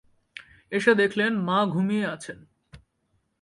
এসে 0.71 0.91
দেখলেন 0.95 1.31
মা 1.39 1.65
ঘুমিয়ে 1.65 2.05
আছেন। 2.05 2.39